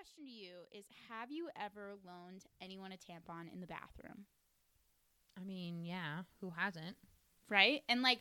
[0.00, 4.24] question to you is Have you ever loaned anyone a tampon in the bathroom?
[5.38, 6.96] I mean, yeah, who hasn't?
[7.48, 7.82] Right?
[7.88, 8.20] And like,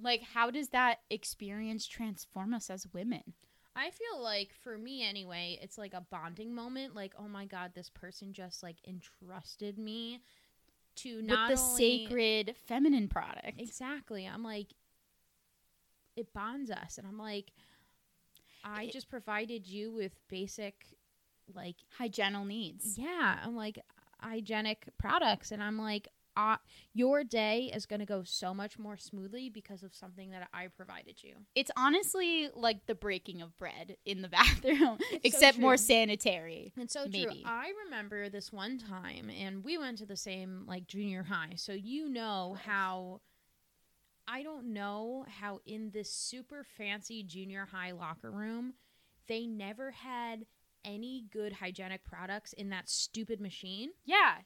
[0.00, 3.34] like how does that experience transform us as women?
[3.74, 6.94] I feel like for me anyway, it's like a bonding moment.
[6.94, 10.20] Like, oh my god, this person just like entrusted me
[10.96, 11.76] to not With the only-
[12.06, 13.60] sacred feminine product.
[13.60, 14.26] Exactly.
[14.26, 14.68] I'm like,
[16.16, 17.52] it bonds us, and I'm like,
[18.64, 20.95] I It- just provided you with basic,
[21.54, 22.98] like, Hygienal needs.
[22.98, 23.78] yeah, I'm like
[24.20, 26.56] hygienic products, and I'm like, uh,
[26.92, 31.22] your day is gonna go so much more smoothly because of something that I provided
[31.22, 31.34] you.
[31.54, 36.72] It's honestly like the breaking of bread in the bathroom, so except more sanitary.
[36.78, 37.12] And so true.
[37.12, 37.42] Maybe.
[37.46, 41.72] I remember this one time, and we went to the same like junior high, so
[41.72, 43.20] you know how.
[44.28, 48.74] I don't know how in this super fancy junior high locker room,
[49.28, 50.46] they never had
[50.86, 53.90] any good hygienic products in that stupid machine.
[54.06, 54.36] Yeah.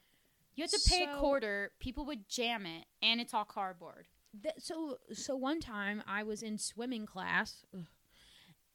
[0.55, 4.07] You had to pay a quarter, people would jam it, and it's all cardboard.
[4.43, 7.85] Th- so so one time I was in swimming class, ugh,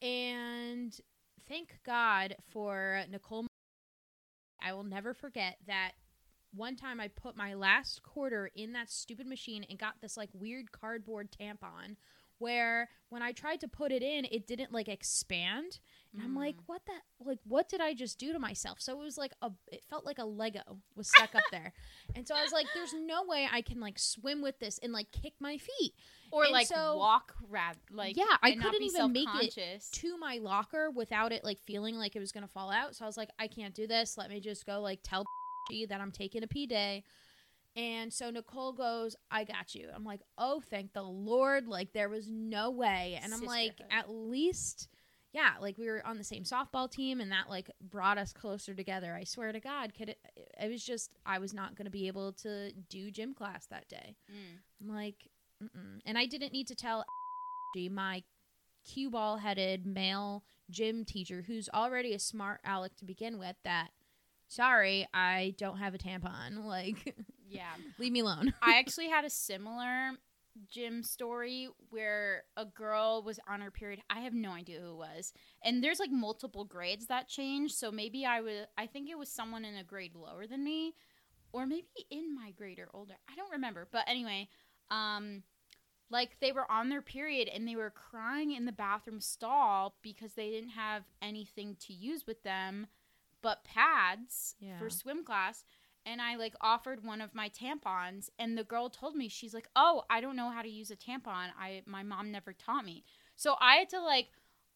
[0.00, 0.98] and
[1.48, 3.46] thank God for Nicole.
[4.62, 5.92] I will never forget that
[6.54, 10.30] one time I put my last quarter in that stupid machine and got this like
[10.32, 11.96] weird cardboard tampon
[12.38, 15.80] where when I tried to put it in, it didn't like expand.
[16.12, 16.62] And I'm like, mm.
[16.66, 16.92] what the
[17.24, 18.80] like what did I just do to myself?
[18.80, 21.72] So it was like a it felt like a Lego was stuck up there.
[22.14, 24.92] And so I was like, there's no way I can like swim with this and
[24.92, 25.92] like kick my feet.
[26.32, 30.38] Or And like so- walk rad like Yeah, I couldn't even make it to my
[30.40, 32.96] locker without it like feeling like it was gonna fall out.
[32.96, 34.16] So I was like, I can't do this.
[34.16, 35.24] Let me just go like tell
[35.88, 37.04] that I'm taking a pee day.
[37.76, 39.88] And so Nicole goes, I got you.
[39.94, 41.68] I'm like, oh, thank the Lord.
[41.68, 43.20] Like, there was no way.
[43.22, 44.88] And I'm like, at least,
[45.32, 48.74] yeah, like we were on the same softball team and that like brought us closer
[48.74, 49.14] together.
[49.14, 50.18] I swear to God, could it,
[50.58, 53.88] it was just, I was not going to be able to do gym class that
[53.88, 54.16] day.
[54.30, 54.58] Mm.
[54.80, 55.28] I'm like,
[55.62, 56.00] Mm-mm.
[56.06, 57.04] and I didn't need to tell
[57.90, 58.22] my
[58.86, 63.90] cue ball headed male gym teacher, who's already a smart aleck to begin with, that
[64.48, 66.64] sorry, I don't have a tampon.
[66.64, 67.14] Like,
[67.48, 67.74] Yeah.
[67.98, 68.54] leave me alone.
[68.62, 70.12] I actually had a similar
[70.70, 74.00] gym story where a girl was on her period.
[74.08, 75.32] I have no idea who it was.
[75.62, 77.72] And there's like multiple grades that change.
[77.74, 80.94] So maybe I would I think it was someone in a grade lower than me
[81.52, 83.14] or maybe in my grade or older.
[83.30, 83.86] I don't remember.
[83.90, 84.48] But anyway,
[84.90, 85.42] um
[86.08, 90.34] like they were on their period and they were crying in the bathroom stall because
[90.34, 92.86] they didn't have anything to use with them
[93.42, 94.78] but pads Yeah.
[94.78, 95.64] for swim class
[96.06, 99.68] and I like offered one of my tampons and the girl told me she's like,
[99.76, 101.48] "Oh, I don't know how to use a tampon.
[101.58, 104.28] I my mom never taught me." So I had to like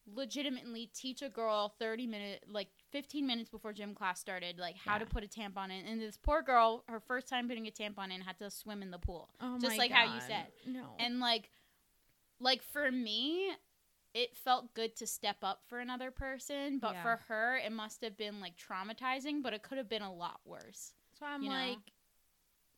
[0.06, 4.98] legitimately teach a girl 30 minute like 15 minutes before gym class started like how
[4.98, 8.12] to put a tampon in and this poor girl her first time putting a tampon
[8.12, 10.46] in had to swim in the pool Oh Just like how you said.
[10.66, 10.94] No.
[10.98, 11.50] and like
[12.40, 13.50] like for me
[14.14, 17.02] it felt good to step up for another person but Yeah.
[17.02, 20.40] for her it must have been like traumatizing but it could have been a lot
[20.44, 21.56] worse so I'm you know?
[21.56, 21.92] like,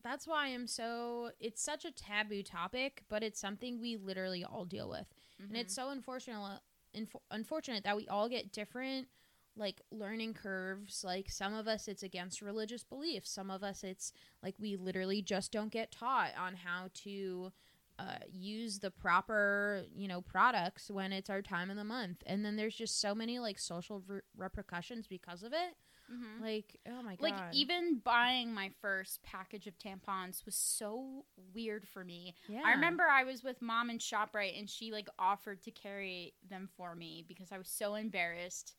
[0.04, 1.30] that's why I'm so.
[1.41, 5.06] It's such a taboo topic, but it's something we literally all deal with.
[5.48, 5.56] and Mm-hmm.
[5.58, 6.60] it's so unfortunate
[6.94, 9.08] inf- unfortunate that we all get different
[9.56, 14.12] like learning curves like some of us it's against religious beliefs some of us it's
[14.42, 17.53] like we literally just don't get taught on how to
[17.98, 22.44] uh, use the proper you know products when it's our time of the month and
[22.44, 25.74] then there's just so many like social re- repercussions because of it
[26.10, 26.40] Mhm.
[26.40, 31.24] like oh my god Like even buying my first package of tampons was so
[31.54, 32.34] weird for me.
[32.48, 32.62] yeah.
[32.64, 36.68] I remember I was with mom in Shoprite and she like offered to carry them
[36.76, 38.74] for me because I was so embarrassed.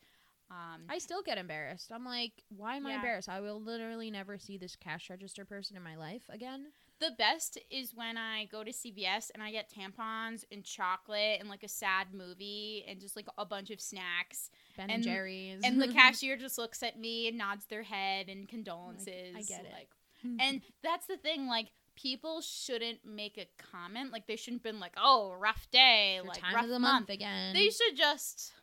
[0.54, 1.92] Um, I still get embarrassed.
[1.92, 3.28] I'm like, why am I embarrassed?
[3.30, 6.68] I will literally never see this cash register person in my life again.
[7.00, 11.50] the best is when I go to CVS and I get tampons and chocolate and
[11.50, 14.50] like a sad movie and just like a bunch of snacks.
[14.78, 15.62] Ben And- and, Jerry's.
[15.64, 19.36] And the cashier just looks at me and nods their head and condolences.
[19.36, 19.74] I get it.
[19.74, 19.90] Like,
[20.40, 24.12] and that's the thing, like people shouldn't make a comment.
[24.14, 26.94] Like they shouldn't been like, "Oh, rough day," like time rough of the month.
[27.02, 27.54] month again.
[27.54, 28.54] They should just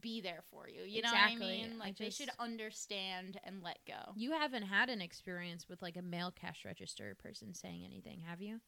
[0.00, 0.82] be there for you.
[0.82, 1.36] You know what I Exactly.
[1.36, 1.78] mean?
[1.82, 4.16] I Like they should understand and let go.
[4.16, 8.40] you haven't had an experience with like a male cash register person saying anything, have
[8.40, 8.60] you?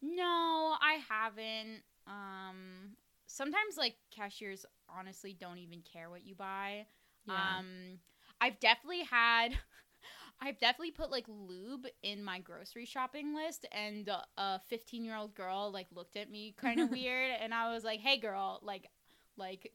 [0.00, 1.82] No, I haven't.
[2.06, 2.96] Um,
[3.26, 6.86] sometimes like cashiers honestly don't even care what you buy.
[7.28, 7.98] Um,
[8.40, 9.50] I've definitely had.
[10.40, 15.34] I've definitely put like lube in my grocery shopping list, and a 15 year old
[15.34, 18.88] girl like looked at me kind of weird, and I was like, "Hey, girl, like,
[19.36, 19.72] like,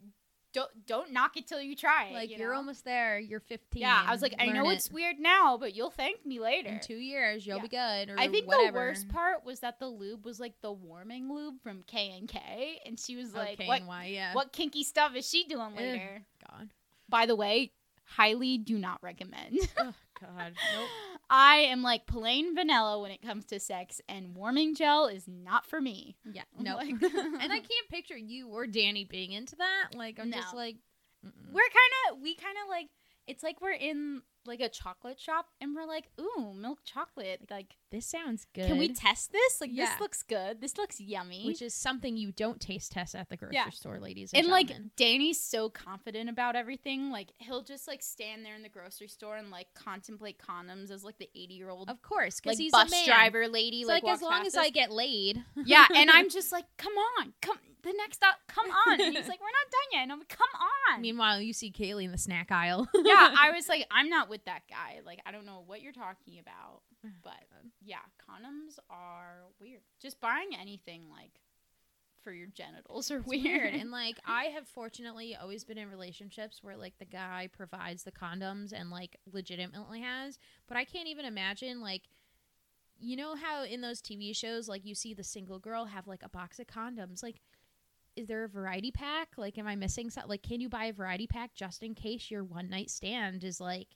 [0.54, 2.14] don't don't knock it till you try it.
[2.14, 2.58] like you you're know?
[2.58, 3.20] almost there.
[3.20, 3.82] You're 15.
[3.82, 4.76] Yeah, I was like, I know it.
[4.76, 6.70] it's weird now, but you'll thank me later.
[6.70, 7.62] in two years you'll Yeah.
[7.64, 8.10] be good.
[8.10, 8.72] Or I think whatever.
[8.72, 12.28] the worst part was that the lube was like the warming lube from K and
[12.28, 14.06] K, and she was oh, like, okay, "What and why?
[14.06, 14.34] Yeah.
[14.34, 15.78] what kinky stuff is she doing Ugh.
[15.78, 16.70] later?" God.
[17.10, 17.72] By the way,
[18.08, 19.58] highly do not recommend.
[19.78, 20.54] oh God.
[20.76, 20.90] Nope.
[21.30, 25.66] I am like plain vanilla when it comes to sex, and warming gel is not
[25.66, 26.16] for me.
[26.32, 26.44] Yeah.
[26.60, 26.76] No.
[26.78, 29.90] Like- and I can't picture you or Danny being into that.
[29.96, 30.78] Like I'm just like.
[31.26, 31.52] mm-mm.
[31.54, 32.88] We're kind of we kind of like
[33.28, 37.42] it's like we're in like a chocolate shop, and we're like, "Ooh, milk chocolate!
[37.52, 38.68] Like, This sounds good.
[38.68, 39.60] can we test this?
[39.60, 39.88] Like, Yeah.
[39.92, 40.62] this looks good.
[40.62, 43.70] This looks yummy." Which is something you don't taste test at the grocery Yeah.
[43.72, 44.72] store, ladies and, and like.
[44.96, 47.12] Danny's so confident about everything.
[47.12, 51.04] Like he'll just like stand there in the grocery store and like contemplate condoms as
[51.04, 53.06] like the eighty year old Of course, because like he's bus a man.
[53.06, 53.84] driver lady.
[53.84, 55.44] Like, like, as long as I get laid.
[55.66, 59.02] yeah, and I'm just like, come on, come the next up, come on.
[59.02, 60.48] And he's like, we're not done yet, and I'm like, come
[60.92, 61.02] on.
[61.02, 62.88] Meanwhile, you see Kaylee in the snack aisle.
[62.94, 65.00] yeah, I was like, I'm not with that guy.
[65.06, 66.82] Like, I don't know what you're talking about,
[67.24, 67.34] but
[67.84, 69.82] yeah, condoms are weird.
[70.02, 71.32] Just buying anything like
[72.24, 73.44] for your genitals are weird.
[73.46, 73.74] weird.
[73.74, 78.12] And like I have fortunately always been in relationships where like the guy provides the
[78.12, 80.38] condoms and like legitimately has,
[80.68, 82.04] but I can't even imagine like
[83.00, 86.24] you know how in those TV shows like you see the single girl have like
[86.24, 87.40] a box of condoms like
[88.18, 89.30] is there a variety pack?
[89.38, 90.30] Like am I missing something?
[90.30, 93.60] Like can you buy a variety pack just in case your one night stand is
[93.62, 93.88] like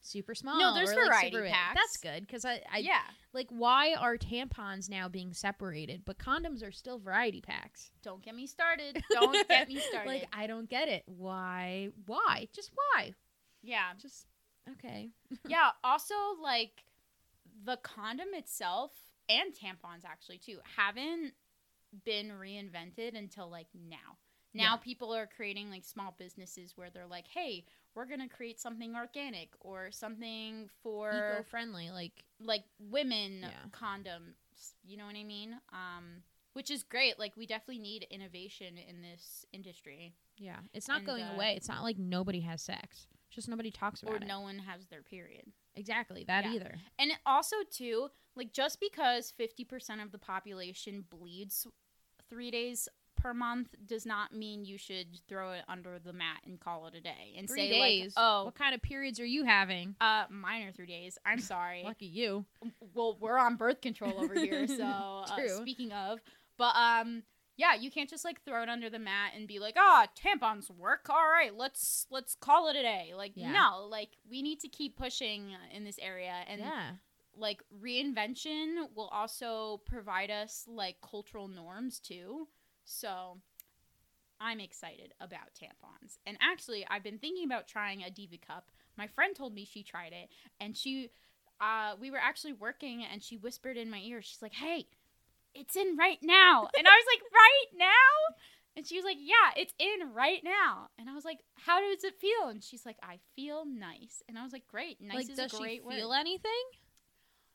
[0.00, 0.58] super small?
[0.58, 1.52] No, there's or, variety big?
[1.52, 1.78] packs.
[1.80, 3.02] That's good cuz I, I yeah,
[3.32, 7.90] like why are tampons now being separated but condoms are still variety packs?
[8.02, 9.02] don't get me started.
[9.10, 10.08] Don't get me started.
[10.08, 11.02] like I don't get it.
[11.06, 11.88] Why?
[12.06, 12.48] Why?
[12.54, 13.14] Just why?
[13.62, 14.26] yeah, Just
[14.70, 15.10] okay.
[15.48, 15.70] yeah.
[15.82, 16.84] Also, like
[17.64, 18.92] the condom itself
[19.28, 21.32] and tampons actually too haven't
[22.04, 24.18] been reinvented until like now.
[24.54, 24.76] Now Yeah.
[24.76, 29.50] people are creating like small businesses where they're like, "Hey, we're gonna create something organic
[29.60, 33.68] or something for Eco-friendly, like like women Yeah.
[33.72, 34.34] condoms."
[34.84, 35.58] You know what I mean?
[35.72, 36.22] Um,
[36.52, 37.18] which is great.
[37.18, 41.54] Like we definitely need innovation in this industry, yeah, it's not And, going uh, away.
[41.56, 43.06] It's not like nobody has sex.
[43.32, 44.26] Just nobody talks about or it.
[44.26, 45.44] no one has their period.
[45.74, 46.52] Exactly that Yeah.
[46.52, 46.74] either.
[46.98, 51.66] And also too, like just because 50% of the population bleeds
[52.28, 56.58] 3 days per month does not mean you should throw it under the mat and
[56.60, 58.14] call it a day and Three say days.
[58.16, 59.94] like, "Oh, what kind of periods are you having?
[60.00, 61.18] uh mine are 3 days.
[61.24, 62.44] I'm sorry." Lucky you.
[62.94, 66.20] well, we're on birth control over here, so uh, speaking of,
[66.58, 67.22] but um
[67.56, 70.70] yeah, you can't just like throw it under the mat and be like, "Ah, tampons
[70.70, 71.08] work.
[71.10, 73.52] All right, let's let's call it a day." Like, Yeah.
[73.52, 76.90] no, like we need to keep pushing in this area and yeah.
[77.36, 82.48] like reinvention will also provide us like cultural norms too.
[82.84, 83.38] So
[84.40, 86.18] I'm excited about tampons.
[86.26, 88.70] And actually, I've been thinking about trying a Diva cup.
[88.96, 90.28] My friend told me she tried it
[90.60, 91.10] and she
[91.60, 94.20] uh we were actually working and she whispered in my ear.
[94.22, 94.86] She's like, "Hey,
[95.54, 98.36] it's in right now." And I was like, "Right now?"
[98.74, 102.04] And she was like, "Yeah, it's in right now." And I was like, "How does
[102.04, 105.00] it feel?" And she's like, "I feel nice." And I was like, "Great.
[105.00, 106.64] Nice like, is does a great she word." feel anything?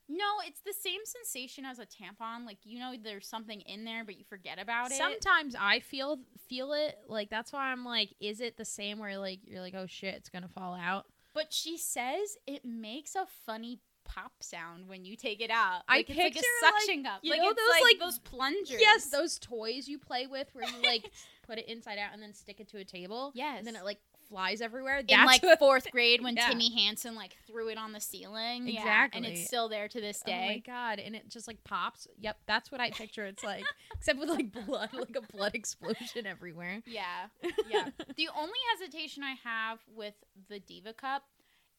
[0.09, 2.45] No, it's the same sensation as a tampon.
[2.45, 4.97] Like you know, there's something in there, but you forget about it.
[4.97, 6.97] Sometimes I feel feel it.
[7.07, 10.15] Like that's why I'm like, is it the same where like you're like, oh shit,
[10.15, 11.05] it's gonna fall out?
[11.33, 15.81] But she says it makes a funny pop sound when you take it out.
[15.87, 17.19] I Like, it's like picture, a like, suction cup.
[17.23, 18.77] you like know it's those, like, like- those plungers.
[18.81, 21.11] Yes, those toys you play with where you like
[21.45, 23.31] put it inside out and then stick it to a table.
[23.35, 23.57] Yes.
[23.59, 23.99] And then it like
[24.29, 25.01] flies everywhere.
[25.07, 26.49] in like what- fourth grade when Yeah.
[26.49, 28.67] Timmy Hansen like threw it on the ceiling.
[28.67, 30.33] Yeah, and it's still there to this day.
[30.43, 30.99] Oh my god!
[30.99, 32.07] And it just like pops.
[32.19, 33.25] Yep, that's what I picture.
[33.25, 33.63] It's like,
[33.95, 36.81] except with like blood, like a blood explosion everywhere.
[36.85, 37.27] yeah,
[37.69, 37.89] yeah.
[38.15, 40.15] the only hesitation I have with
[40.49, 41.23] the Diva Cup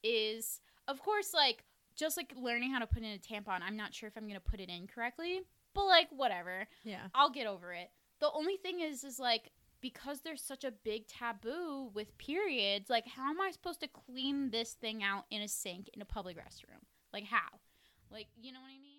[0.03, 1.63] is, of course, like
[1.99, 3.59] just like learning how to put in a tampon.
[3.61, 5.41] I'm not sure if I'm gonna put it in correctly,
[5.75, 6.67] but like whatever.
[6.83, 7.07] Yeah.
[7.13, 7.91] I'll get over it.
[8.21, 9.51] The only thing is, is like
[9.81, 12.89] because there's such a big taboo with periods.
[12.89, 16.05] Like, how am I supposed to clean this thing out in a sink in a
[16.05, 16.83] public restroom?
[17.13, 17.59] Like, how?
[18.11, 18.98] Like, you know what I mean?